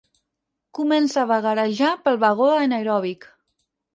Comença 0.77 1.19
a 1.23 1.25
vagarejar 1.33 1.91
pel 2.07 2.19
vagó 2.25 2.47
anaeròbic. 2.63 3.31